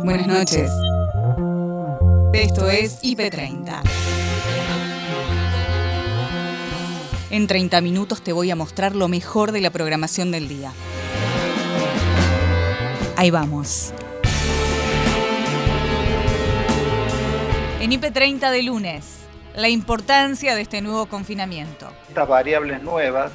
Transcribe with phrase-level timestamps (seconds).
[0.00, 0.70] Buenas noches.
[2.32, 3.82] Esto es IP30.
[7.30, 10.72] En 30 minutos te voy a mostrar lo mejor de la programación del día.
[13.16, 13.92] Ahí vamos.
[17.80, 19.18] En IP30 de lunes,
[19.54, 21.88] la importancia de este nuevo confinamiento.
[22.08, 23.30] Estas variables nuevas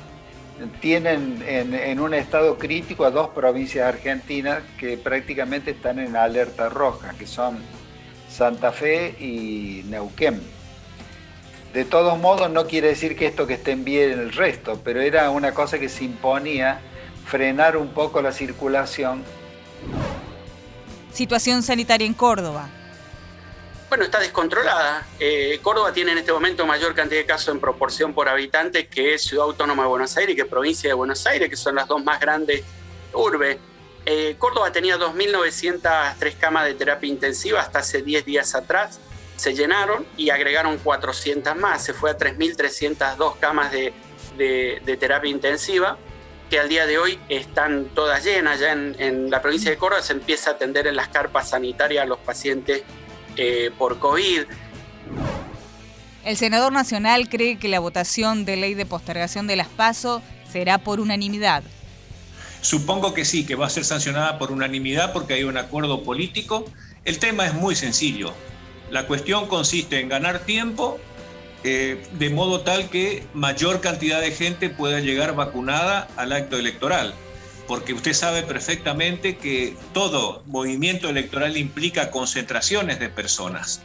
[0.81, 7.13] tienen en, un estado crítico a dos provincias argentinas que prácticamente están en alerta roja,
[7.17, 7.57] que son
[8.29, 10.41] Santa Fe y Neuquén.
[11.73, 15.29] De todos modos, no quiere decir que esto que estén bien el resto, pero era
[15.29, 16.79] una cosa que se imponía
[17.25, 19.23] frenar un poco la circulación.
[21.11, 22.69] Situación sanitaria en Córdoba.
[23.89, 25.07] Bueno, está descontrolada.
[25.17, 29.17] Eh, Córdoba tiene en este momento mayor cantidad de casos en proporción por habitante que
[29.17, 32.03] Ciudad Autónoma de Buenos Aires y que Provincia de Buenos Aires, que son las dos
[32.03, 32.63] más grandes
[33.13, 33.57] urbes.
[34.05, 38.99] Eh, Córdoba tenía 2.903 camas de terapia intensiva hasta hace 10 días atrás.
[39.37, 41.85] Se llenaron y agregaron 400 más.
[41.85, 43.93] Se fue a 3.302 camas de,
[44.99, 45.97] terapia intensiva
[46.49, 48.59] que al día de hoy están todas llenas.
[48.59, 52.03] Ya en, en la provincia de Córdoba se empieza a atender en las carpas sanitarias
[52.03, 52.83] a los pacientes
[53.37, 54.43] eh, por COVID.
[56.25, 60.21] El senador nacional cree que la votación de ley de postergación de las PASO
[60.51, 61.63] será por unanimidad.
[62.61, 66.65] Supongo que sí, que va a ser sancionada por unanimidad porque hay un acuerdo político.
[67.05, 68.33] El tema es muy sencillo.
[68.89, 70.99] La cuestión consiste en ganar tiempo
[71.63, 77.13] eh, de modo tal que mayor cantidad de gente pueda llegar vacunada al acto electoral
[77.67, 83.81] porque usted sabe perfectamente que todo movimiento electoral implica concentraciones de personas.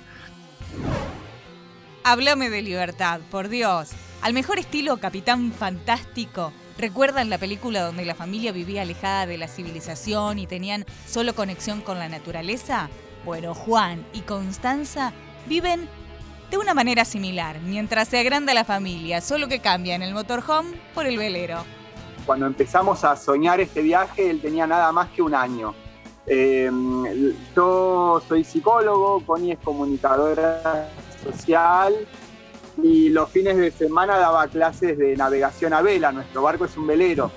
[2.05, 3.91] Háblame de libertad, por Dios.
[4.23, 6.53] Al mejor estilo Capitán Fantástico.
[6.79, 11.81] ¿Recuerdan la película donde la familia vivía alejada de la civilización y tenían solo conexión
[11.81, 12.89] con la naturaleza?
[13.25, 15.13] Bueno, Juan y Constanza
[15.47, 15.89] viven
[16.51, 21.07] de una manera similar, mientras se agranda la familia, solo que cambian el motorhome por
[21.07, 21.65] el velero
[22.25, 25.75] cuando empezamos a soñar este viaje, él tenía nada más que un año.
[26.27, 30.89] Em, yo soy psicólogo, Connie es comunicadora
[31.23, 31.95] social
[32.83, 36.87] y los fines de semana daba clases de navegación a vela, nuestro barco es un
[36.87, 37.31] velero.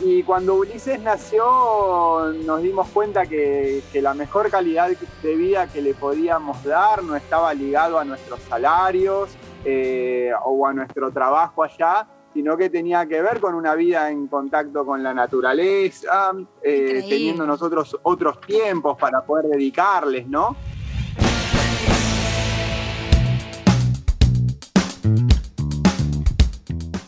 [0.00, 4.90] Y cuando Ulises nació nos dimos cuenta que, la mejor calidad
[5.22, 9.30] de vida que le podíamos dar no estaba ligado a nuestros salarios
[9.64, 14.26] eh, o a nuestro trabajo allá, sino que tenía que ver con una vida en
[14.28, 20.56] contacto con la naturaleza, eh, teniendo nosotros otros tiempos para poder dedicarles, ¿no?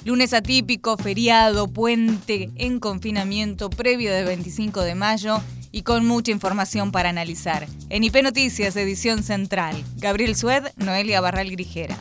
[0.04, 6.90] Lunes atípico, feriado, puente, en confinamiento previo del 25 de mayo y con mucha información
[6.90, 7.66] para analizar.
[7.90, 9.76] En IP Noticias, edición central.
[9.98, 11.96] Gabriel Sued, Noelia Barral Grijera.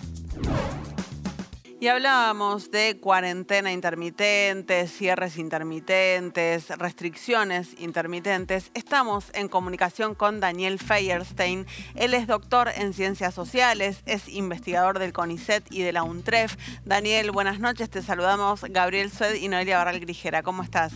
[1.81, 8.69] Y hablábamos de cuarentena intermitente, cierres intermitentes, restricciones intermitentes.
[8.73, 11.65] Estamos en comunicación con Daniel Feierstein.
[11.95, 16.57] Él es doctor en ciencias sociales, es investigador del CONICET y de la UNTREF.
[16.83, 17.89] Daniel, buenas noches.
[17.89, 20.43] Te saludamos Gabriel Sued y Noelia Barral Grijera.
[20.43, 20.91] ¿Cómo estás?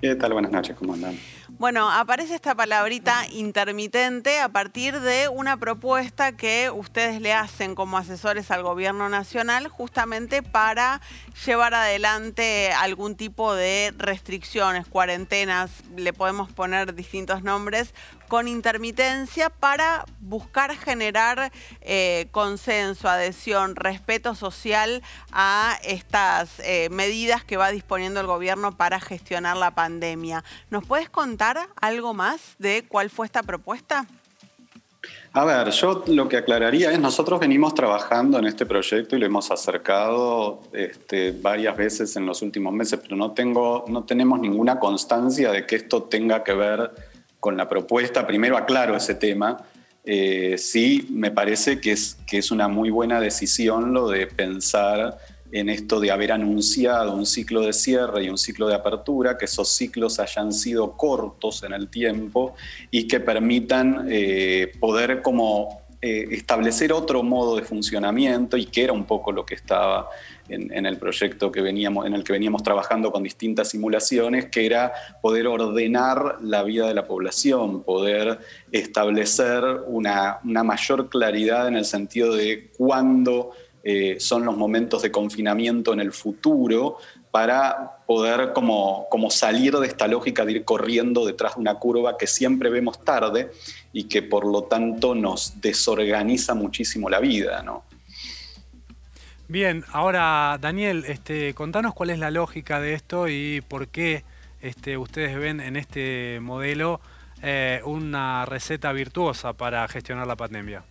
[0.00, 0.32] ¿Qué tal?
[0.32, 1.18] Buenas noches, ¿cómo andan?
[1.58, 7.98] Bueno, aparece esta palabrita intermitente a partir de una propuesta que ustedes le hacen como
[7.98, 11.00] asesores al gobierno nacional justamente para
[11.44, 17.92] llevar adelante algún tipo de restricciones, cuarentenas, le podemos poner distintos nombres,
[18.28, 21.50] con intermitencia para buscar generar
[21.80, 25.02] eh, consenso, adhesión, respeto social
[25.32, 30.44] a estas eh, medidas que va disponiendo el gobierno para gestionar la pandemia.
[30.70, 34.06] ¿Nos puedes contar algo más de cuál fue esta propuesta?
[35.32, 39.26] A ver, yo lo que aclararía es, nosotros venimos trabajando en este proyecto y lo
[39.26, 44.78] hemos acercado este, varias veces en los últimos meses, pero no, tengo, no tenemos ninguna
[44.78, 46.90] constancia de que esto tenga que ver
[47.40, 48.26] con la propuesta.
[48.26, 49.56] Primero aclaro ese tema.
[50.04, 55.18] Eh, sí, me parece que es, que es una muy buena decisión lo de pensar
[55.52, 59.46] en esto de haber anunciado un ciclo de cierre y un ciclo de apertura, que
[59.46, 62.54] esos ciclos hayan sido cortos en el tiempo
[62.90, 68.92] y que permitan eh, poder como eh, establecer otro modo de funcionamiento y que era
[68.92, 70.08] un poco lo que estaba
[70.48, 74.92] en, el proyecto que veníamos, en el que veníamos trabajando con distintas simulaciones, que era
[75.22, 78.38] poder ordenar la vida de la población, poder
[78.72, 83.52] establecer una, una mayor claridad en el sentido de cuándo
[83.84, 86.98] eh, son los momentos de confinamiento en el futuro,
[87.30, 92.16] para poder como, como salir de esta lógica de ir corriendo detrás de una curva
[92.16, 93.50] que siempre vemos tarde
[93.92, 97.84] y que por lo tanto nos desorganiza muchísimo la vida, ¿no?
[99.50, 104.22] Bien, ahora Daniel, este, contanos cuál es la lógica de esto y por qué
[104.60, 107.00] este, ustedes ven en este modelo
[107.42, 110.84] eh, una receta virtuosa para gestionar la pandemia.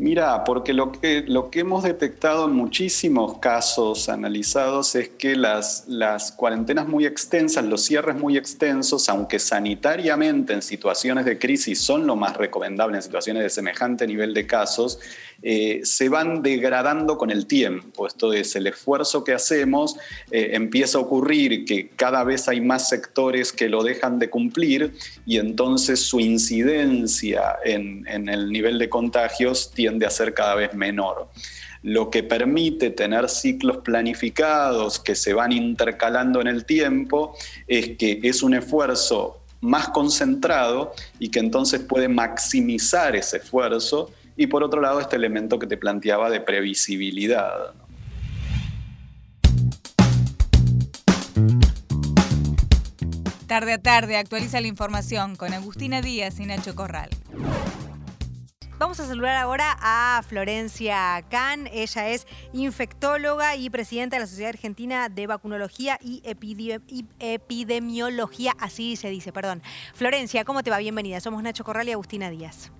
[0.00, 6.88] Mira, porque lo que, hemos detectado en muchísimos casos analizados es que las, las cuarentenas
[6.88, 12.34] muy extensas, los cierres muy extensos, aunque sanitariamente en situaciones de crisis son lo más
[12.38, 15.00] recomendable en situaciones de semejante nivel de casos,
[15.42, 18.06] eh, se van degradando con el tiempo.
[18.06, 19.96] Esto es, el esfuerzo que hacemos
[20.30, 24.92] eh, empieza a ocurrir que cada vez hay más sectores que lo dejan de cumplir
[25.26, 30.74] y entonces su incidencia en, en el nivel de contagios tiende a ser cada vez
[30.74, 31.28] menor
[31.82, 37.34] lo que permite tener ciclos planificados que se van intercalando en el tiempo
[37.66, 44.46] es que es un esfuerzo más concentrado y que entonces puede maximizar ese esfuerzo y
[44.46, 47.74] por otro lado este elemento que te planteaba de previsibilidad.
[53.46, 57.10] Tarde a tarde actualiza la información con Agustina Díaz y Nacho Corral.
[58.80, 61.66] Vamos a saludar ahora a Florencia Can.
[61.66, 66.22] Ella es infectóloga y presidenta de la Sociedad Argentina de Vacunología y
[67.18, 69.62] Epidemiología, así se dice, perdón.
[69.92, 70.78] Florencia, ¿cómo te va?
[70.78, 71.20] Bienvenida.
[71.20, 72.72] Somos Nacho Corral y Agustina Díaz.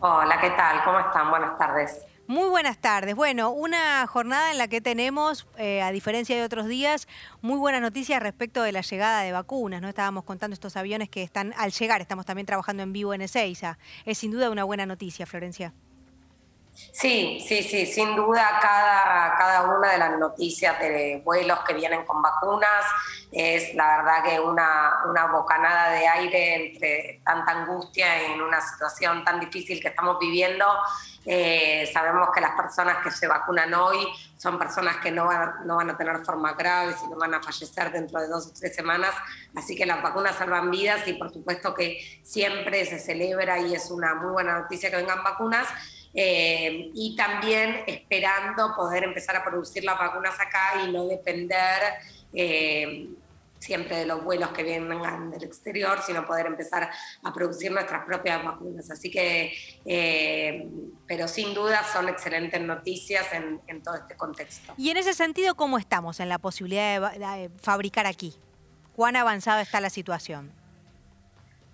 [0.00, 0.84] Hola, ¿qué tal?
[0.84, 1.28] ¿Cómo están?
[1.28, 2.06] Buenas tardes.
[2.28, 3.16] Muy buenas tardes.
[3.16, 7.08] Bueno, una jornada en la que tenemos, eh, a diferencia de otros días,
[7.40, 9.82] muy buenas noticias respecto de la llegada de vacunas.
[9.82, 9.88] ¿no?
[9.88, 13.76] Estábamos contando estos aviones que están al llegar, estamos también trabajando en vivo en Ezeiza.
[14.04, 15.74] Es sin duda una buena noticia, Florencia.
[16.92, 22.04] Sí, sí, sí, sin duda cada, cada una de las noticias de vuelos que vienen
[22.04, 22.84] con vacunas
[23.30, 29.24] es la verdad que una, una bocanada de aire entre tanta angustia en una situación
[29.24, 30.64] tan difícil que estamos viviendo.
[31.26, 34.08] Eh, sabemos que las personas que se vacunan hoy
[34.38, 37.42] son personas que no van, no van a tener forma grave y no van a
[37.42, 39.14] fallecer dentro de dos o tres semanas,
[39.54, 43.90] así que las vacunas salvan vidas y por supuesto que siempre se celebra y es
[43.90, 45.68] una muy buena noticia que vengan vacunas.
[46.20, 51.80] Eh, y también esperando poder empezar a producir las vacunas acá y no depender
[52.34, 53.10] eh,
[53.60, 55.00] siempre de los vuelos que vienen
[55.30, 56.90] del exterior, sino poder empezar
[57.22, 58.90] a producir nuestras propias vacunas.
[58.90, 59.52] Así que,
[59.84, 60.68] eh,
[61.06, 64.74] pero sin duda son excelentes noticias en, todo este contexto.
[64.76, 68.34] Y en ese sentido, ¿cómo estamos en la posibilidad de fabricar aquí?
[68.96, 70.57] ¿Cuán avanzada está la situación?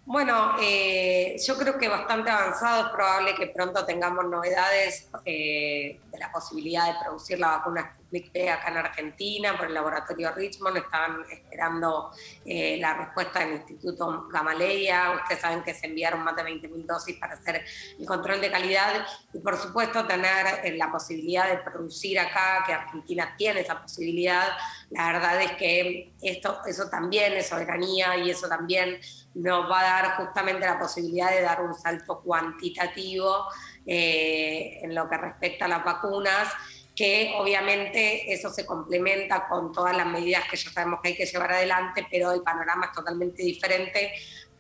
[0.07, 2.87] Bueno, eh, yo creo que bastante avanzado.
[2.87, 7.97] Es probable que pronto tengamos novedades eh, de la posibilidad de producir la vacuna
[8.51, 12.11] acá en Argentina por el laboratorio Richmond, estaban esperando
[12.45, 17.17] eh, la respuesta del Instituto Gamaleya, ustedes saben que se enviaron más de 20.000 dosis
[17.19, 17.65] para hacer
[17.99, 22.73] el control de calidad y por supuesto tener eh, la posibilidad de producir acá, que
[22.73, 24.49] Argentina tiene esa posibilidad,
[24.91, 29.01] la verdad es que esto, eso también es soberanía y eso también
[29.35, 33.47] nos va a dar justamente la posibilidad de dar un salto cuantitativo
[33.87, 36.49] eh, en lo que respecta a las vacunas
[36.95, 41.27] que obviamente eso se complementa con todas las medidas que ya sabemos que hay que
[41.27, 44.13] llevar adelante, pero el panorama es totalmente diferente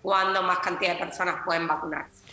[0.02, 2.23] cuando más cantidad de personas pueden vacunarse.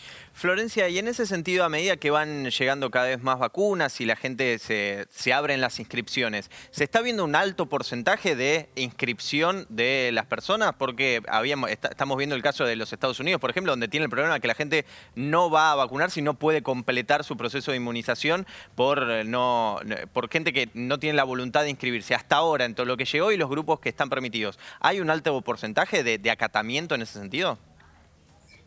[0.42, 4.06] Florencia, y en ese sentido, a medida que van llegando cada vez más vacunas y
[4.06, 9.68] la gente se, se abren las inscripciones, ¿se está viendo un alto porcentaje de inscripción
[9.70, 10.74] de las personas?
[10.80, 14.10] Porque habíamos, estamos viendo el caso de los Estados Unidos, por ejemplo, donde tiene el
[14.10, 17.78] problema que la gente no va a vacunarse y no puede completar su proceso de
[17.78, 19.80] inmunización por, eh, no,
[20.12, 22.16] por gente que no tiene la voluntad de inscribirse.
[22.16, 25.12] Hasta ahora, en todo lo que llegó y los grupos que están permitidos, ¿hay un
[25.12, 27.60] alto porcentaje de acatamiento en ese sentido?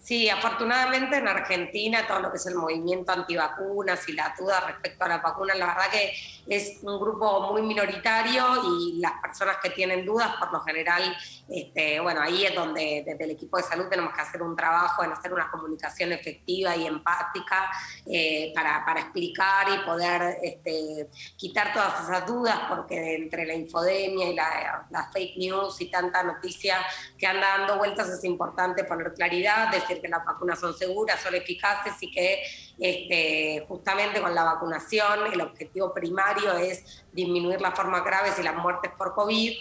[0.04, 5.02] Sí, afortunadamente en Argentina todo lo que es el movimiento antivacunas y la duda respecto
[5.02, 6.12] a las vacunas, la verdad que
[6.46, 11.16] es un grupo muy minoritario y las personas que tienen dudas por lo general,
[11.48, 15.02] este, bueno, ahí es donde desde el equipo de salud tenemos que hacer un trabajo
[15.04, 17.70] en hacer una comunicación efectiva y empática
[18.04, 21.08] eh, para, explicar y poder este,
[21.38, 26.76] quitar todas esas dudas porque entre la infodemia y la, fake news y tanta noticia
[27.16, 31.34] que anda dando vueltas es importante poner claridad, decir que las vacunas son seguras, son
[31.34, 32.42] eficaces y que
[32.78, 38.56] este, justamente con la vacunación el objetivo primario es disminuir las formas graves y las
[38.56, 39.52] muertes por COVID.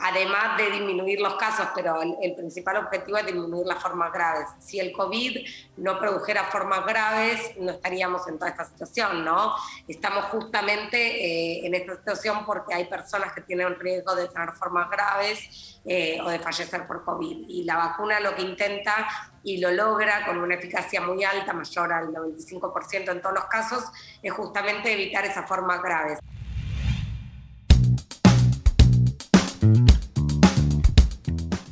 [0.00, 4.46] además de disminuir los casos, pero el, principal objetivo es disminuir las formas graves.
[4.60, 5.44] Si el COVID
[5.76, 9.54] no produjera formas graves, no estaríamos en toda esta situación, ¿no?
[9.88, 14.88] Estamos justamente eh, en esta situación porque hay personas que tienen riesgo de tener formas
[14.88, 17.48] graves eh, o de fallecer por COVID.
[17.48, 19.08] Y la vacuna lo que intenta
[19.48, 23.84] y lo logra con una eficacia muy alta, mayor al 95% en todos los casos,
[24.22, 26.18] es justamente evitar esas formas graves.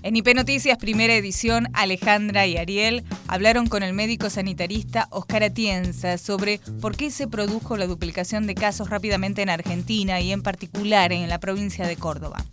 [0.02, 6.16] En IP Noticias, primera edición, Alejandra y Ariel hablaron con el médico sanitarista Oscar Atienza
[6.16, 11.12] sobre por qué se produjo la duplicación de casos rápidamente en Argentina y en particular
[11.12, 12.44] en la provincia de Córdoba.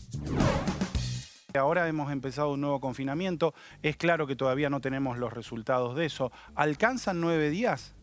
[1.59, 3.53] Ahora hemos empezado un nuevo confinamiento.
[3.83, 6.31] Es claro que todavía no tenemos los resultados de eso.
[6.55, 7.93] ¿Alcanzan nueve días?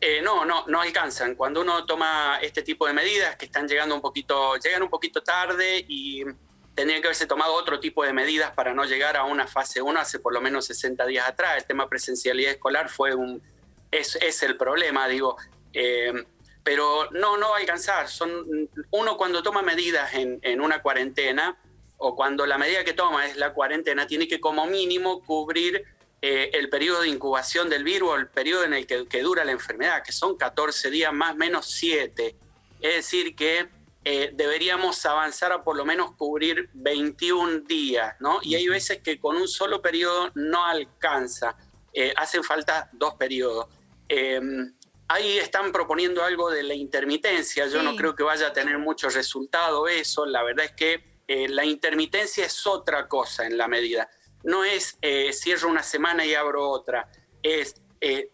[0.00, 1.34] Eh, no, no, no alcanzan.
[1.34, 5.24] Cuando uno toma este tipo de medidas que están llegando un poquito, llegan un poquito
[5.24, 6.22] tarde y
[6.76, 9.98] tendría que haberse tomado otro tipo de medidas para no llegar a una fase 1
[9.98, 11.58] hace por lo menos 60 días atrás.
[11.58, 13.42] El tema presencialidad escolar fue un,
[13.90, 15.36] es, el problema, digo.
[15.72, 16.12] Eh,
[16.62, 18.08] pero no, no va a alcanzar.
[18.08, 21.58] Son, uno cuando toma medidas en, en, una cuarentena
[21.98, 25.84] o cuando la medida que toma es la cuarentena, tiene que como mínimo cubrir
[26.22, 29.52] eh, el periodo de incubación del virus, el periodo en el que, que, dura la
[29.52, 32.36] enfermedad, que son 14 días más menos 7.
[32.80, 33.68] Es decir, que
[34.04, 38.40] eh, deberíamos avanzar a por lo menos cubrir 21 días, ¿no?
[38.42, 41.56] Y hay veces que con un solo periodo no alcanza,
[41.92, 43.66] eh, hacen falta dos periodos.
[45.12, 49.08] Ahí están proponiendo algo de la intermitencia, yo no creo que vaya a tener mucho
[49.08, 54.08] resultado eso, la verdad es que eh, la intermitencia es otra cosa en la medida,
[54.44, 54.98] no es
[55.32, 57.08] cierro una semana y abro otra,
[57.42, 57.74] es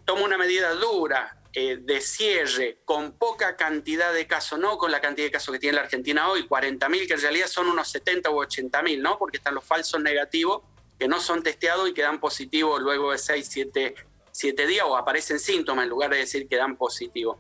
[0.05, 5.01] tomo una medida dura, eh, de cierre con poca cantidad de casos, no con la
[5.01, 8.29] cantidad de casos que tiene la Argentina hoy, 40.000, que en realidad son unos 70
[8.31, 9.19] u 80.000, ¿no?
[9.19, 10.61] Porque están los falsos negativos
[10.99, 13.95] que no son testeados y que dan positivo luego de 6, 7,
[14.39, 17.39] días o aparecen síntomas en lugar de decir que dan positivo.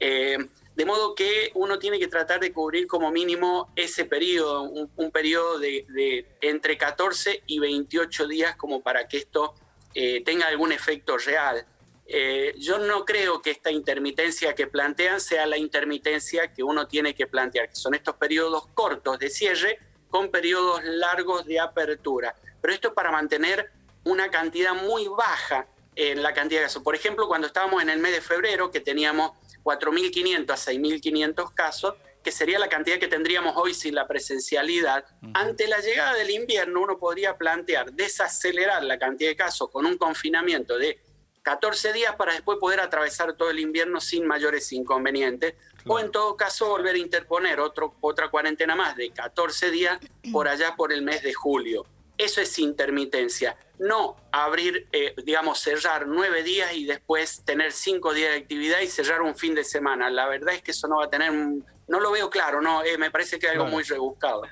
[0.00, 0.38] Eh,
[0.74, 5.58] de modo que uno tiene que tratar de cubrir como mínimo ese periodo, un, periodo
[5.58, 9.54] de, entre 14 y 28 días como para que esto
[9.94, 11.64] eh, tenga algún efecto real.
[12.06, 17.14] Eh, yo no creo que esta intermitencia que plantean sea la intermitencia que uno tiene
[17.14, 19.78] que plantear, que son estos periodos cortos de cierre
[20.10, 22.34] con periodos largos de apertura.
[22.60, 23.70] Pero esto es para mantener
[24.02, 26.82] una cantidad muy baja en la cantidad de casos.
[26.82, 29.32] Por ejemplo, cuando estábamos en el mes de febrero, que teníamos
[29.62, 35.68] 4.500 a 6.500 casos, que sería la cantidad que tendríamos hoy sin la presencialidad, ante
[35.68, 40.78] la llegada del invierno uno podría plantear desacelerar la cantidad de casos con un confinamiento
[40.78, 40.98] de
[41.42, 45.54] 14 días para después poder atravesar todo el invierno sin mayores inconvenientes.
[45.86, 49.98] O en todo caso volver a interponer otro, otra cuarentena más de 14 días
[50.32, 51.84] por allá por el mes de julio.
[52.16, 53.56] Eso es intermitencia.
[53.78, 58.86] No abrir, eh, digamos, cerrar nueve días y después tener cinco días de actividad y
[58.86, 60.10] cerrar un fin de semana.
[60.10, 62.96] La verdad es que eso no va a tener, no lo veo claro, no, eh,
[62.98, 64.42] me parece que es algo muy rebuscado.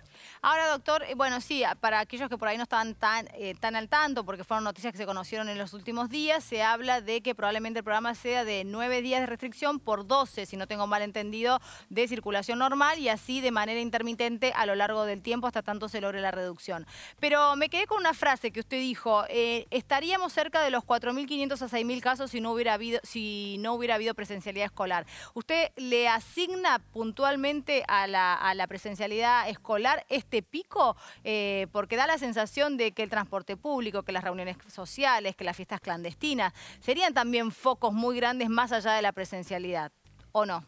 [0.45, 3.77] Ahora, doctor, eh, bueno, sí, para aquellos que por ahí no estaban tan, eh, tan
[3.77, 7.21] al tanto, porque fueron noticias que se conocieron en los últimos días, se habla de
[7.21, 10.89] que probablemente el programa sea de nueve días de restricción por 12, si no tengo
[10.89, 15.47] mal entendido, de circulación normal y así de manera intermitente a lo largo del tiempo
[15.47, 16.89] hasta tanto se logre la reducción.
[17.21, 21.63] Pero me quedé con una frase que usted dijo, eh, estaríamos cerca de los 4.500
[21.63, 25.07] a 6.000 casos si no, hubiera habido, si no hubiera habido presencialidad escolar.
[25.35, 30.97] ¿Usted le asigna puntualmente a la, a la presencialidad escolar este este pico?
[31.25, 35.45] Eh, porque da la sensación de que el transporte público, que las reuniones sociales, que
[35.45, 39.93] las fiestas clandestinas, serían también focos muy grandes más allá de la presencialidad,
[40.33, 40.67] ¿o no?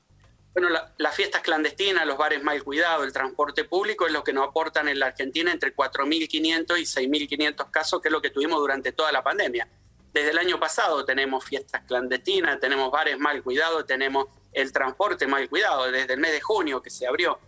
[0.52, 0.68] Bueno,
[0.99, 4.87] las fiestas clandestinas, los bares mal cuidados, el transporte público es lo que nos aportan
[4.88, 9.11] en la Argentina entre 4.500 y 6.500 casos, que es lo que tuvimos durante toda
[9.11, 9.66] la pandemia.
[10.12, 15.49] Desde el año pasado tenemos fiestas clandestinas, tenemos bares mal cuidados, tenemos el transporte mal
[15.49, 17.40] cuidado, desde el mes de junio que se abrió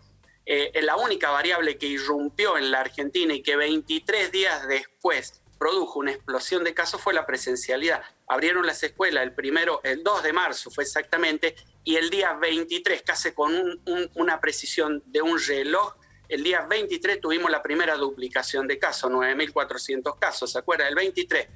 [0.49, 5.99] eh, la única variable que irrumpió en la Argentina y que 23 días después produjo
[5.99, 8.03] una explosión de casos fue la presencialidad.
[8.29, 13.03] Abrieron las escuelas el primero, el 2 de marzo fue exactamente, y el día 23,
[13.03, 13.81] casi con
[14.15, 15.97] una precisión de un reloj,
[16.29, 20.87] el día 23 tuvimos la primera duplicación de casos, 9.400 casos, ¿se acuerda?
[20.87, 21.49] El 23.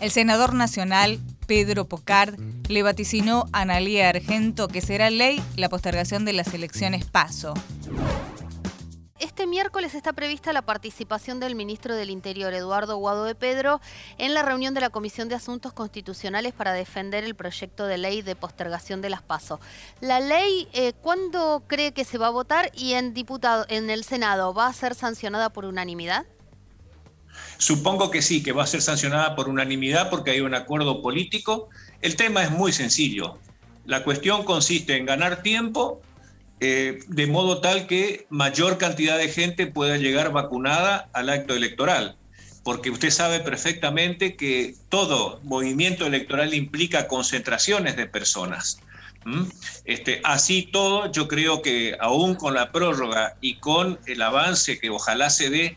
[0.00, 1.18] El senador nacional
[1.50, 2.38] Pedro Pocard
[2.68, 7.54] le vaticinó a Analía Argento que será ley la postergación de las elecciones PASO.
[9.18, 13.80] Este miércoles está prevista la participación del ministro del Interior, Eduardo Guado de Pedro,
[14.16, 18.22] en la reunión de la Comisión de Asuntos Constitucionales para defender el proyecto de ley
[18.22, 19.58] de postergación de las PASO.
[20.00, 24.04] La ley, eh, ¿cuándo cree que se va a votar y en, diputado, en el
[24.04, 26.26] Senado va a ser sancionada por unanimidad?
[27.60, 31.68] Supongo que sí, que va a ser sancionada por unanimidad porque hay un acuerdo político.
[32.00, 33.38] El tema es muy sencillo.
[33.84, 36.00] La cuestión consiste en ganar tiempo
[36.60, 42.16] eh, de modo tal que mayor cantidad de gente pueda llegar vacunada al acto electoral.
[42.64, 48.80] Porque usted sabe perfectamente que todo movimiento electoral implica concentraciones de personas.
[49.84, 54.88] Este, así todo, yo creo que aún con la prórroga y con el avance que
[54.88, 55.76] ojalá se dé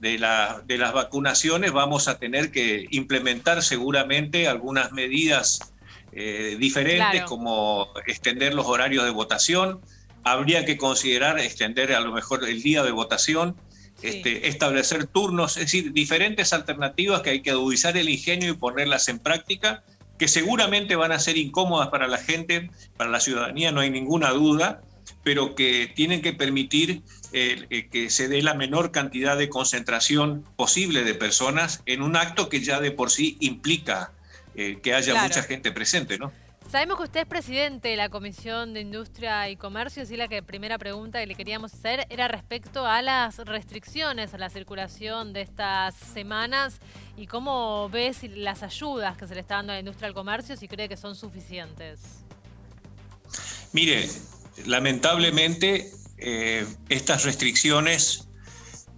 [0.00, 0.18] de,
[0.66, 5.72] de las vacunaciones, vamos a tener que implementar seguramente algunas medidas
[6.16, 9.80] eh, diferentes, como extender los horarios de votación.
[10.22, 13.56] Habría que considerar extender a lo mejor el día de votación,
[14.00, 19.08] este, establecer turnos, es decir, diferentes alternativas que hay que agudizar el ingenio y ponerlas
[19.08, 19.82] en práctica,
[20.16, 24.30] que seguramente van a ser incómodas para la gente, para la ciudadanía, no hay ninguna
[24.30, 24.82] duda,
[25.24, 27.02] pero que tienen que permitir
[27.36, 32.48] eh, que se dé la menor cantidad de concentración posible de personas en un acto
[32.48, 34.12] que ya de por sí implica
[34.54, 36.30] eh, que haya mucha gente presente, ¿no?
[36.70, 40.44] Sabemos que usted es presidente de la Comisión de Industria y Comercio, así la que
[40.44, 45.40] primera pregunta que le queríamos hacer era respecto a las restricciones a la circulación de
[45.40, 46.78] estas semanas
[47.16, 50.56] y cómo ves las ayudas que se le está dando a la industria del comercio,
[50.56, 52.00] si cree que son suficientes.
[53.72, 54.08] Mire,
[54.66, 58.28] lamentablemente eh, estas restricciones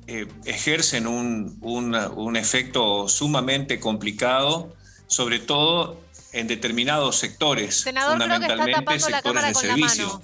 [0.06, 6.00] eh, ejercen un, un efecto sumamente complicado sobre todo
[6.32, 10.22] en determinados sectores, fundamentalmente sectores de servicio.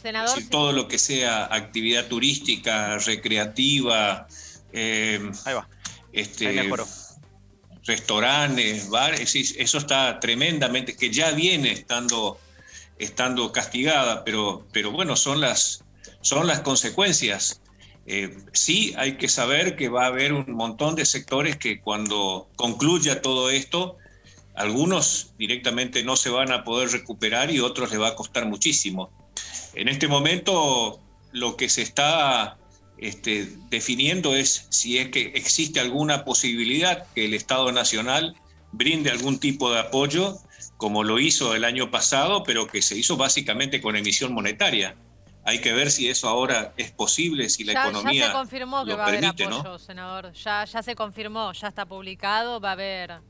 [0.00, 4.26] Senador, todo lo que sea actividad turística, recreativa,
[4.72, 5.30] eh,
[6.12, 6.68] Este,
[7.84, 12.38] restaurantes, bares, eso está tremendamente, que ya viene estando,
[12.98, 15.84] estando castigada, pero, pero bueno, son las,
[16.22, 17.60] son las consecuencias.
[18.06, 22.48] Eh, sí hay que saber que va a haber un montón de sectores que cuando
[22.56, 23.96] concluya todo esto
[24.54, 29.10] algunos directamente no se van a poder recuperar y otros les va a costar muchísimo.
[29.74, 31.00] En este momento
[31.32, 32.58] lo que se está
[32.98, 38.36] este, definiendo es si es que existe alguna posibilidad que el Estado Nacional
[38.72, 40.38] brinde algún tipo de apoyo,
[40.76, 44.96] como lo hizo el año pasado, pero que se hizo básicamente con emisión monetaria.
[45.44, 48.12] Hay que ver si eso ahora es posible, si la economía.
[48.12, 50.32] Ya se confirmó que va a haber apoyo, senador.
[50.32, 53.20] Ya, ya se confirmó, ya está publicado, va a haber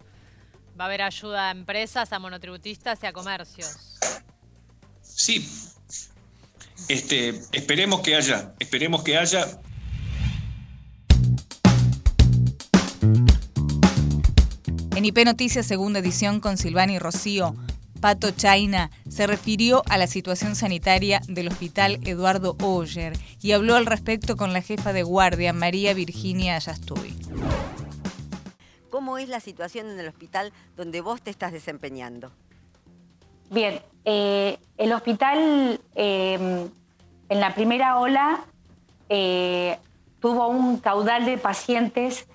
[0.79, 3.99] Va a haber ayuda a empresas, a monotributistas y a comercios.
[5.03, 5.47] Sí.
[6.89, 9.61] Este, esperemos que haya, esperemos que haya.
[14.97, 17.55] En IP Noticias, segunda edición con Silvani Rocío,
[18.03, 23.87] Pato Chaina se refirió a la situación sanitaria del hospital Eduardo Oyer y habló al
[23.87, 27.15] respecto con la jefa de guardia, María Virginia Ayastuy.
[28.91, 32.33] ¿Cómo es la situación en el hospital donde vos te estás desempeñando?
[33.51, 36.69] Bien, eh, el hospital em,
[37.29, 38.45] en la primera ola
[39.11, 39.79] eh,
[40.19, 42.27] tuvo un caudal de pacientes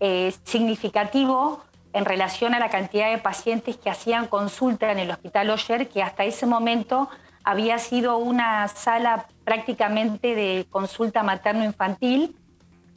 [0.00, 5.50] eh, significativo en relación a la cantidad de pacientes que hacían consulta en el Hospital
[5.50, 7.08] Oyer, que hasta ese momento
[7.42, 12.36] había sido una sala prácticamente de consulta materno-infantil.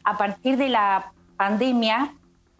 [0.03, 2.13] A partir de la pandemia,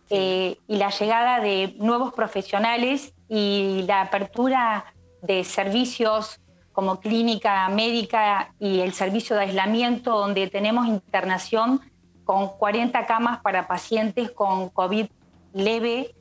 [0.09, 4.85] eh, y la llegada de nuevos profesionales y la apertura
[5.21, 6.39] de servicios
[6.71, 11.81] como clínica médica y el servicio de aislamiento, donde tenemos internación
[12.25, 15.07] con 40 camas para pacientes con COVID
[15.53, 16.13] leve,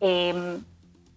[0.00, 0.62] em,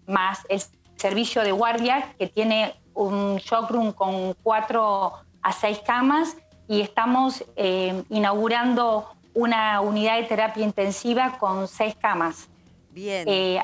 [0.06, 0.62] más el
[0.96, 5.12] servicio de guardia, que tiene un shockroom con 4
[5.42, 6.36] a 6 camas,
[6.68, 12.48] y estamos em, inaugurando una unidad de terapia intensiva con seis camas.
[12.92, 13.26] Bien.
[13.28, 13.58] Eh,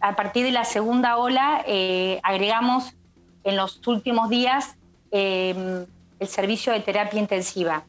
[0.00, 2.94] a, partir de la segunda ola, eh, agregamos
[3.44, 4.76] en los últimos días
[5.10, 5.86] em,
[6.18, 7.84] el servicio de terapia intensiva.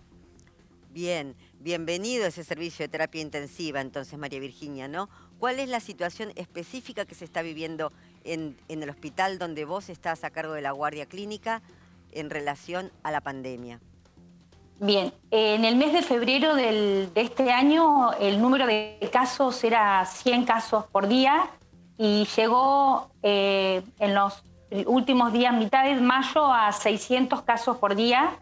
[0.92, 1.36] Bien,
[1.68, 5.10] bienvenido a ese servicio de terapia intensiva, entonces, María Virginia, ¿no?
[5.38, 7.92] ¿Cuál es la situación específica que se está viviendo
[8.24, 11.62] en, el hospital donde vos estás a cargo de la guardia clínica
[12.14, 13.82] en relación a la pandemia?
[14.80, 20.46] Bien, en el mes de febrero de este año el número de casos era 100
[20.46, 21.50] casos por día
[21.98, 24.42] y llegó eh, en los
[24.86, 28.40] últimos días, mitad de mayo, a 600 casos por día,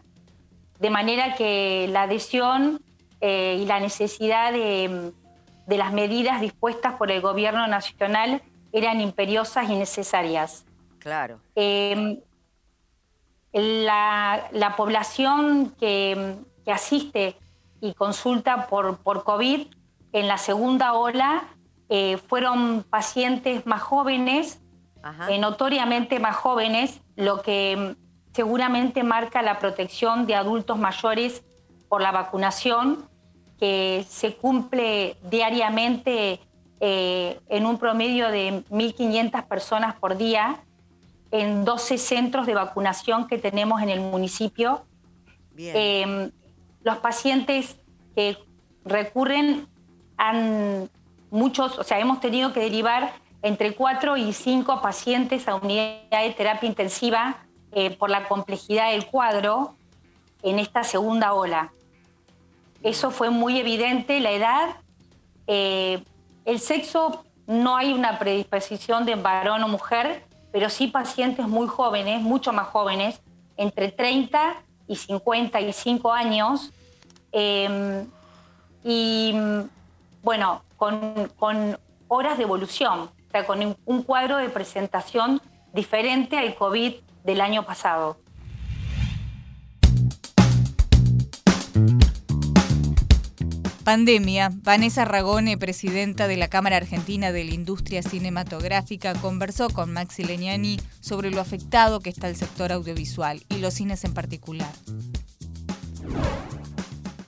[0.80, 2.85] de manera que la adhesión
[3.28, 5.12] eh, y la necesidad de,
[5.66, 10.64] de las medidas dispuestas por el gobierno nacional eran imperiosas y necesarias.
[11.00, 11.40] Claro.
[11.56, 12.22] Eh,
[13.52, 17.36] la, la población que, que asiste
[17.82, 19.68] y consulta por, por COVID
[20.12, 21.46] en la segunda ola
[21.90, 24.62] eh, fueron pacientes más jóvenes,
[25.30, 31.44] eh, notoriamente más jóvenes, lo que mm, seguramente marca la protección de adultos mayores
[31.90, 33.08] por la vacunación,
[33.60, 36.40] que se cumple diariamente
[36.80, 40.60] eh, en un promedio de 1.500 personas por día
[41.32, 44.86] en 12 centros de vacunación que tenemos en el municipio.
[45.58, 46.32] Em,
[46.84, 47.78] los pacientes
[48.14, 48.38] que
[48.84, 49.68] recurren
[50.18, 50.90] han
[51.32, 56.34] muchos, o sea, hemos tenido que derivar entre 4 y 5 pacientes a unidad de
[56.36, 57.38] terapia intensiva
[57.72, 59.76] eh, por la complejidad del cuadro
[60.42, 61.74] en esta segunda ola.
[62.86, 64.76] Eso fue muy evidente, la edad,
[65.48, 66.04] eh,
[66.46, 72.22] el sexo, no hay una predisposición de varón o mujer, pero sí pacientes muy jóvenes,
[72.22, 73.24] mucho más jóvenes,
[73.58, 76.72] entre 30 y 55 años.
[77.32, 78.06] Em,
[78.84, 79.34] y
[80.22, 85.42] bueno, con, con, horas de evolución, o sea, con un cuadro de presentación
[85.74, 86.94] diferente al COVID
[87.24, 88.18] del año pasado.
[93.86, 94.50] Pandemia.
[94.64, 100.80] Vanessa Ragone, presidenta de la Cámara Argentina de la Industria Cinematográfica, conversó con Maxi Legnani
[101.02, 104.72] sobre lo afectado que está el sector audiovisual y los cines en particular.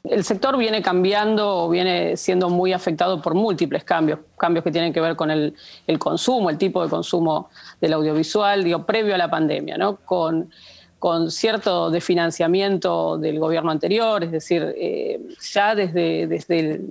[0.03, 4.91] El sector viene cambiando o viene siendo muy afectado por múltiples cambios, cambios que tienen
[4.91, 5.53] que ver con el,
[5.99, 9.97] consumo, el tipo de consumo del audiovisual, digo, previo a la pandemia, ¿no?
[9.97, 10.49] Con
[10.99, 15.19] con cierto desfinanciamiento del gobierno anterior, es decir, eh,
[15.53, 16.81] ya desde, desde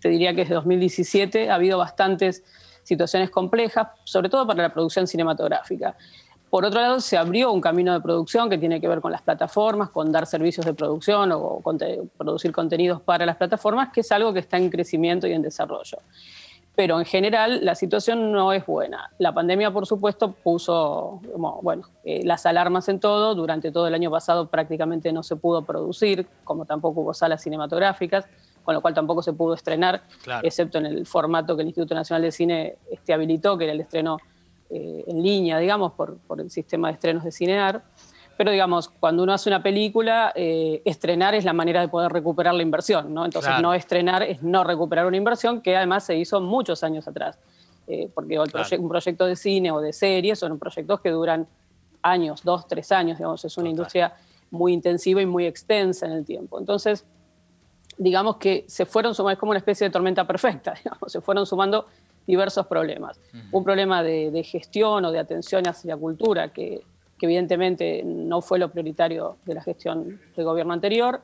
[0.00, 2.42] te diría que desde 2017 ha habido bastantes
[2.82, 5.96] situaciones complejas, sobre todo para la producción cinematográfica.
[6.50, 9.22] Por otro lado, se abrió un camino de producción que tiene que ver con las
[9.22, 11.62] plataformas, con dar servicios de producción o
[12.18, 15.98] producir contenidos para las plataformas, que es algo que está en crecimiento y en desarrollo
[16.74, 19.10] pero en general la situación no es buena.
[19.18, 21.20] La pandemia, por supuesto, puso
[21.62, 23.34] bueno, eh, las alarmas en todo.
[23.34, 28.26] Durante todo el año pasado prácticamente no se pudo producir, como tampoco hubo salas cinematográficas,
[28.64, 30.02] con lo cual tampoco se pudo estrenar,
[30.42, 33.80] excepto en el formato que el Instituto Nacional de Cine este, habilitó, que era el
[33.80, 34.18] estreno
[34.70, 37.82] eh, en línea, digamos, por, por el sistema de estrenos de Cinear.
[38.42, 42.52] Pero digamos, cuando uno hace una película, eh, estrenar es la manera de poder recuperar
[42.54, 43.24] la inversión, ¿no?
[43.24, 47.38] Entonces no estrenar es no recuperar una inversión que además se hizo muchos años atrás.
[47.86, 51.46] Eh, porque un proyecto de cine o de serie son proyectos que duran
[52.02, 54.12] años, dos, tres años, digamos, es una industria
[54.50, 56.58] muy intensiva y muy extensa en el tiempo.
[56.58, 57.06] Entonces,
[57.96, 61.46] digamos que se fueron sumando, es como una especie de tormenta perfecta, digamos, se fueron
[61.46, 61.86] sumando
[62.26, 63.20] diversos problemas.
[63.52, 66.82] Un problema de, de, gestión o de atención hacia la cultura que
[67.22, 71.20] que evidentemente no fue lo prioritario de la gestión del gobierno anterior.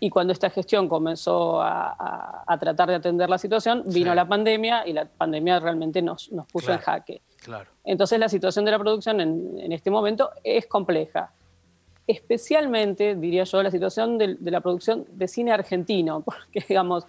[0.00, 4.92] Y cuando esta gestión comenzó a, tratar de atender la situación, vino la pandemia y
[4.92, 7.22] la pandemia realmente nos, nos puso en jaque.
[7.40, 7.70] Claro.
[7.84, 11.32] Entonces la situación de la producción en, en, este momento es compleja.
[12.04, 17.06] Especialmente, diría yo, la situación de, de la producción de cine argentino, porque digamos,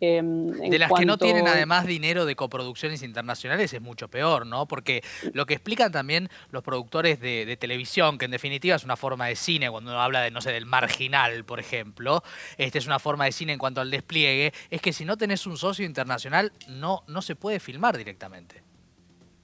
[0.00, 4.66] Em, de las que no tienen además dinero de coproducciones internacionales es mucho peor, ¿no?
[4.66, 9.26] Porque lo que explican también los productores de, televisión, que en definitiva es una forma
[9.26, 12.22] de cine, cuando uno habla de, no sé, del marginal, por ejemplo,
[12.56, 15.46] este es una forma de cine en cuanto al despliegue, es que si no tenés
[15.46, 18.62] un socio internacional, no, no se puede filmar directamente.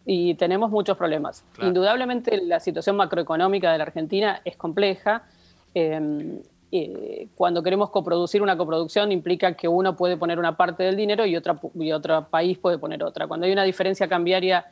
[0.06, 1.44] Y tenemos muchos problemas.
[1.60, 5.24] Indudablemente la situación macroeconómica de la Argentina es compleja.
[5.72, 6.40] Em,
[6.72, 11.24] eh, cuando queremos coproducir una coproducción implica que uno puede poner una parte del dinero
[11.24, 13.26] y, otra, y otro país puede poner otra.
[13.26, 14.66] Cuando hay una diferencia cambiaria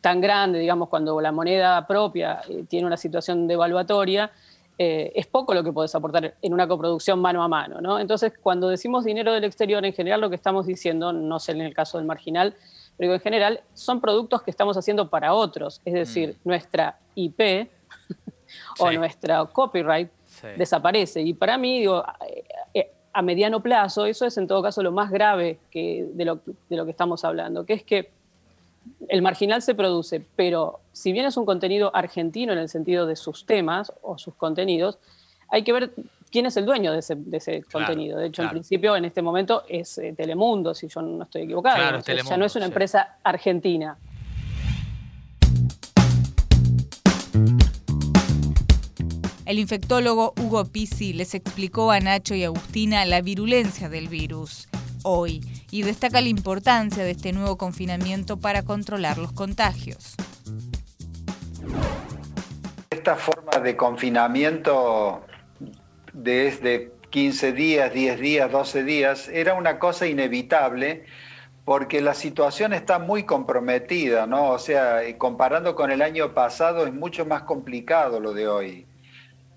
[0.00, 4.32] tan grande, digamos, cuando la moneda propia eh, tiene una situación devaluatoria,
[4.78, 7.80] eh, es poco lo que puedes aportar en una coproducción mano a mano.
[7.80, 7.98] ¿no?
[7.98, 11.60] Entonces, cuando decimos dinero del exterior, en general lo que estamos diciendo, no sé en
[11.60, 12.56] el caso del marginal,
[12.96, 16.48] pero en general son productos que estamos haciendo para otros, es decir, mm.
[16.48, 17.68] nuestra IP
[18.78, 20.10] o nuestra copyright
[20.56, 21.22] desaparece.
[21.22, 22.04] Y para mí, digo,
[22.74, 26.40] eh, a mediano plazo, eso es en todo caso lo más grave que, de, lo,
[26.68, 28.10] de lo que estamos hablando, que es que
[29.08, 33.16] el marginal se produce, pero si bien es un contenido argentino en el sentido de
[33.16, 34.98] sus temas o sus contenidos,
[35.48, 35.92] hay que ver
[36.30, 38.18] quién es el dueño de ese, contenido.
[38.18, 42.00] De hecho, en principio, en este momento es eh, Telemundo, si yo no estoy equivocado.
[42.00, 43.98] ya no es una empresa argentina.
[49.50, 54.68] El infectólogo Hugo Pisi les explicó a Nacho y Agustina la virulencia del virus
[55.02, 55.40] hoy
[55.72, 60.14] y destaca la importancia de este nuevo confinamiento para controlar los contagios.
[62.90, 65.24] Esta forma de confinamiento
[66.12, 71.06] desde 15 días, 10 días, 12 días, era una cosa inevitable
[71.64, 74.50] porque la situación está muy comprometida, ¿no?
[74.50, 78.86] O sea, comparando con el año pasado es mucho más complicado lo de hoy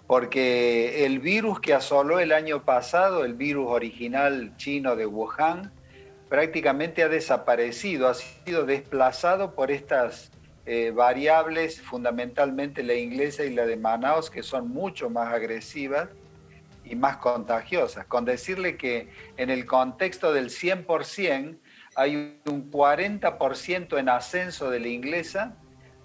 [0.08, 5.72] porque el virus que asoló el año pasado, el virus original chino de Wuhan,
[6.30, 10.32] prácticamente ha desaparecido, ha sido desplazado por estas
[10.66, 16.10] eh, variables, fundamentalmente la inglesa y la de Manaus, que son mucho más agresivas
[16.84, 18.06] y más contagiosas.
[18.06, 21.58] Con decirle que en el contexto del 100%
[21.96, 25.56] hay un 40% en ascenso de la inglesa,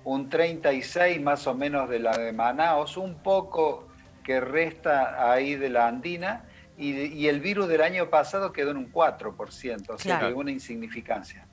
[0.04, 3.87] un 36 más o menos de la de Manaus, un poco
[4.28, 6.44] que resta ahí de la andina
[6.76, 11.46] y, el virus del año pasado quedó en un 4%, o sea que una insignificancia.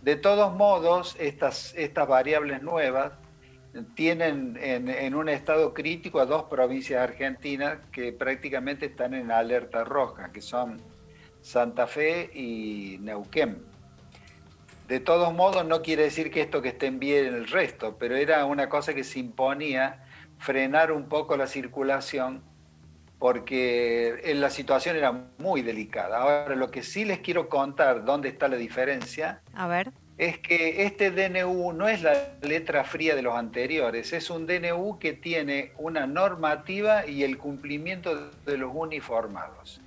[0.00, 3.12] De todos modos, estas, estas variables nuevas
[3.94, 10.32] tienen en, un estado crítico a dos provincias argentinas que prácticamente están en alerta roja,
[10.32, 10.80] que son
[11.42, 13.62] Santa Fe y Neuquén.
[14.88, 18.46] De todos modos, no quiere decir que esto que estén bien el resto, pero era
[18.46, 20.06] una cosa que se imponía
[20.42, 22.42] frenar un poco la circulación
[23.18, 26.18] porque la situación era muy delicada.
[26.18, 29.92] Ahora, lo que sí les quiero contar, dónde está la diferencia, A ver.
[30.18, 34.98] es que este DNU no es la letra fría de los anteriores, es un DNU
[34.98, 39.80] que tiene una normativa y el cumplimiento de los uniformados.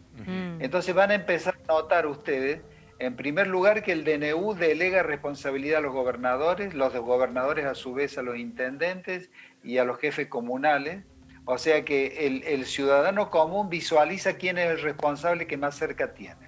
[0.60, 2.62] Entonces van a empezar a notar ustedes,
[3.00, 7.94] en primer lugar, que el DNU delega responsabilidad a los gobernadores, los gobernadores a su
[7.94, 9.30] vez a los intendentes
[9.66, 11.04] y a los jefes comunales.
[11.46, 16.48] O sea que el, ciudadano común visualiza quién es el responsable que más cerca tiene,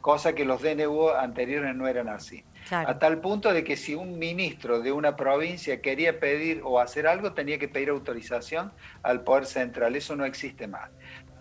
[0.00, 2.44] cosa que los DNU anteriores no eran así.
[2.70, 7.08] A tal punto de que si un ministro de una provincia quería pedir o hacer
[7.08, 9.96] algo, tenía que pedir autorización al Poder Central.
[9.96, 10.90] Eso no existe más.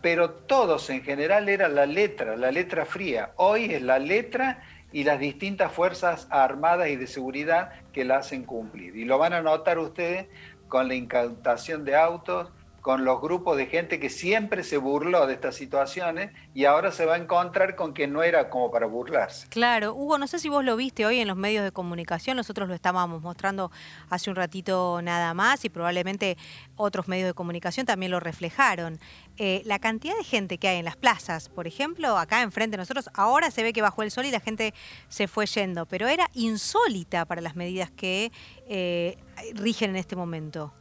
[0.01, 3.33] Pero todos en general era la letra, la letra fría.
[3.35, 8.43] Hoy es la letra y las distintas fuerzas armadas y de seguridad que la hacen
[8.43, 8.95] cumplir.
[8.95, 10.27] Y lo van a notar ustedes
[10.69, 12.47] con la incautación de autos,
[12.81, 17.05] con los grupos de gente que siempre se burló de estas situaciones y ahora se
[17.05, 19.47] va a encontrar con que no era como para burlarse.
[19.49, 22.67] Claro, Hugo, no sé si vos lo viste hoy en los medios de comunicación, nosotros
[22.67, 23.71] lo estábamos mostrando
[24.09, 26.37] hace un ratito nada más y probablemente
[26.75, 28.99] otros medios de comunicación también lo reflejaron.
[29.37, 32.81] Eh, la cantidad de gente que hay en las plazas, por ejemplo, acá enfrente de
[32.81, 34.73] nosotros, ahora se ve que bajó el sol y la gente
[35.07, 38.31] se fue yendo, pero era insólita para las medidas que
[38.67, 39.17] eh,
[39.53, 40.73] rigen en este momento.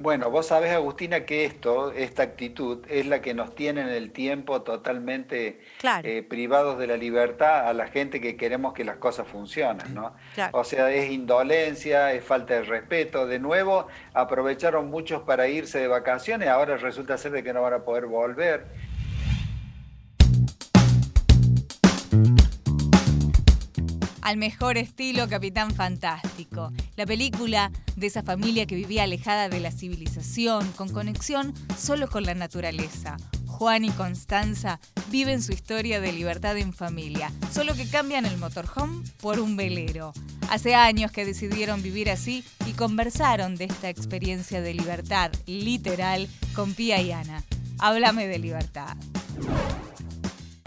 [0.00, 4.12] Bueno, vos sabés, Agustina, que esto, esta actitud, es la que nos tiene en el
[4.12, 5.60] tiempo totalmente
[6.04, 10.14] eh, privados de la libertad a la gente que queremos que las cosas funcionen, ¿no?
[10.52, 13.26] O sea, es indolencia, es falta de respeto.
[13.26, 17.74] De nuevo, aprovecharon muchos para irse de vacaciones, ahora resulta ser de que no van
[17.74, 18.66] a poder volver.
[24.28, 29.72] Al mejor estilo Capitán Fantástico, la película de esa familia que vivía alejada de la
[29.72, 33.16] civilización, con conexión solo con la naturaleza.
[33.46, 39.02] Juan y Constanza viven su historia de libertad en familia, solo que cambian el motorhome
[39.22, 40.12] por un velero.
[40.50, 46.74] Hace años que decidieron vivir así y conversaron de esta experiencia de libertad literal con
[46.74, 47.42] Pía y Ana.
[47.78, 48.94] Háblame de libertad.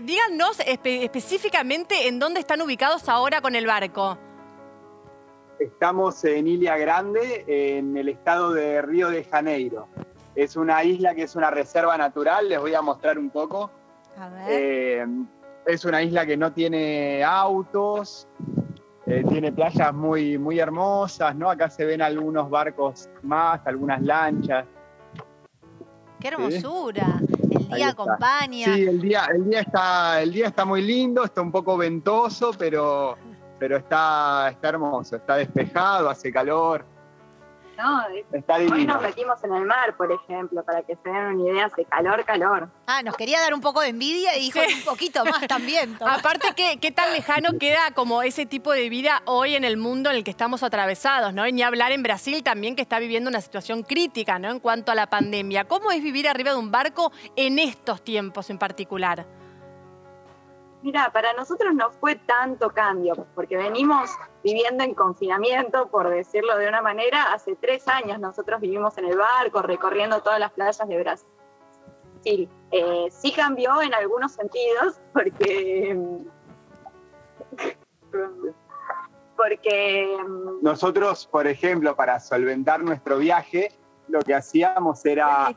[0.04, 4.18] Díganos específicamente en dónde están ubicados ahora con el barco.
[5.60, 9.88] Estamos en Ilia Grande, en el estado de Río de Janeiro.
[10.34, 13.70] Es una isla que es una reserva natural, les voy a mostrar un poco.
[14.18, 14.46] A ver.
[14.50, 15.06] Eh,
[15.68, 18.28] es una isla que no tiene autos,
[19.06, 21.52] eh, tiene playas muy, muy hermosas, ¿no?
[21.52, 24.66] Acá se ven algunos barcos más, algunas lanchas.
[26.20, 27.20] ¡Qué hermosura!
[27.76, 28.76] Día acompaña.
[28.76, 32.52] Sí, el día, el, día está, el día está muy lindo, está un poco ventoso,
[32.58, 33.18] pero,
[33.60, 36.86] pero está, está hermoso, está despejado, hace calor.
[37.82, 38.06] No,
[38.76, 41.84] hoy nos metimos en el mar, por ejemplo, para que se den una idea, hace
[41.86, 42.70] calor, calor.
[42.86, 45.98] Ah, nos quería dar un poco de envidia y dijo un poquito más también.
[46.06, 50.12] Aparte, ¿qué, ¿qué tan lejano queda como ese tipo de vida hoy en el mundo
[50.12, 51.48] en el que estamos atravesados, ¿no?
[51.48, 54.52] Y ni hablar en Brasil también, que está viviendo una situación crítica, ¿no?
[54.52, 55.66] En cuanto a la pandemia.
[55.66, 59.26] ¿Cómo es vivir arriba de un barco en estos tiempos en particular?
[60.84, 64.10] Mira, para nosotros no fue tanto cambio, porque venimos
[64.44, 67.34] viviendo en confinamiento, por decirlo de una manera.
[67.34, 72.50] Hace tres años nosotros vivimos en el barco, recorriendo todas las playas de Brasil.
[72.72, 75.96] Eh, sí cambió en algunos sentidos, porque...
[79.38, 80.18] porque...
[80.62, 83.72] Nosotros, por ejemplo, para solventar nuestro viaje,
[84.12, 85.54] lo que hacíamos era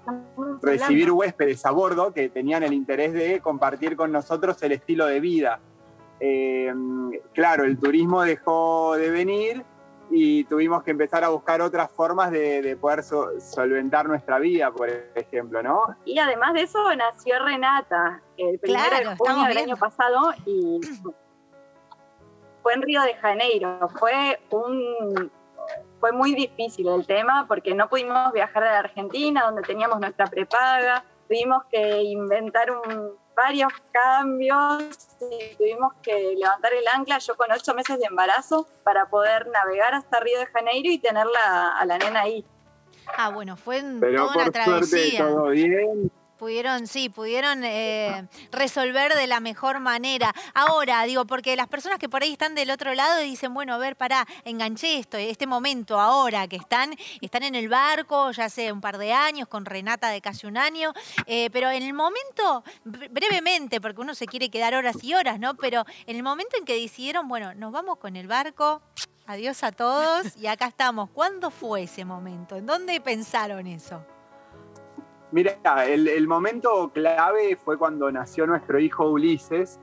[0.63, 5.21] recibir huéspedes a bordo que tenían el interés de compartir con nosotros el estilo de
[5.21, 5.61] vida.
[6.21, 6.73] Eh,
[7.33, 9.65] claro, el turismo dejó de venir
[10.11, 15.63] y tuvimos que empezar a buscar otras formas de, poder solventar nuestra vida, por ejemplo,
[15.63, 15.83] ¿no?
[16.05, 20.81] Y además de eso nació Renata, el primero de junio del año pasado y
[22.63, 23.89] fue en Río de Janeiro.
[23.99, 25.31] Fue un
[26.05, 30.27] fue muy difícil el tema porque no pudimos viajar a la Argentina, donde teníamos nuestra
[30.27, 32.69] prepaga, tuvimos que inventar
[33.35, 34.85] varios cambios
[35.23, 39.95] y tuvimos que levantar el ancla, yo con ocho meses de embarazo, para poder navegar
[39.95, 42.45] hasta Río de Janeiro y tenerla a la nena ahí.
[43.17, 45.27] Ah, bueno, fue Pero toda una travesía.
[45.27, 46.13] todo bien.
[46.39, 50.35] Pudieron, sí, pudieron eh, resolver de la mejor manera.
[50.53, 53.79] Ahora, digo, porque las personas que por ahí están del otro lado dicen, bueno, a
[53.79, 58.73] ver, pará, enganché esto, este momento ahora que están, están en el barco, ya hace
[58.73, 60.93] un par de años, con Renata de casi un año,
[61.27, 65.55] eh, pero en el momento, brevemente, porque uno se quiere quedar horas y horas, ¿no?
[65.55, 68.83] Pero en el momento en que decidieron, bueno, nos vamos con el barco,
[69.27, 71.11] adiós a todos y acá estamos.
[71.11, 72.57] ¿Cuándo fue ese momento?
[72.57, 74.05] ¿En dónde pensaron eso?
[75.35, 79.81] Mira, el, momento clave fue cuando nació nuestro hijo Ulises,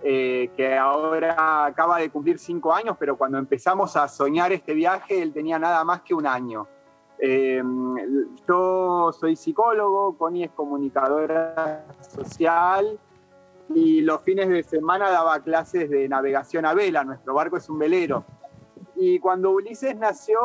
[0.00, 5.20] eh, que ahora acaba de cumplir cinco años, pero cuando empezamos a soñar este viaje,
[5.20, 6.68] él tenía nada más que un año.
[7.18, 7.60] Eh,
[8.46, 12.96] yo soy psicólogo, Connie es comunicadora social
[13.74, 17.02] y los fines de semana daba clases de navegación a vela.
[17.02, 18.24] Nuestro barco es un velero.
[18.94, 20.38] Y cuando Ulises nació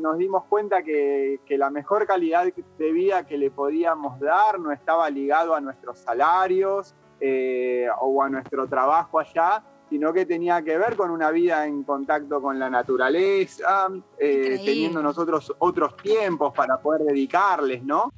[0.00, 2.46] nos dimos cuenta que, la mejor calidad
[2.78, 8.28] de vida que le podíamos dar no estaba ligado a nuestros salarios eh, o a
[8.30, 12.70] nuestro trabajo allá, sino que tenía que ver con una vida en contacto con la
[12.70, 13.88] naturaleza,
[14.18, 18.10] eh, teniendo nosotros otros tiempos para poder dedicarles, ¿no?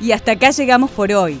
[0.00, 1.40] Y hasta acá llegamos por hoy.